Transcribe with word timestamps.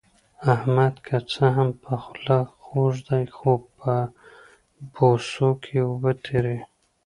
احمد 0.53 0.93
که 1.07 1.17
څه 1.31 1.45
هم 1.55 1.69
په 1.83 1.93
خوله 2.03 2.39
خوږ 2.63 2.93
دی، 3.07 3.25
خو 3.35 3.51
په 3.77 3.93
بوسو 4.93 5.49
کې 5.63 5.77
اوبه 5.87 6.11
تېروي. 6.23 6.59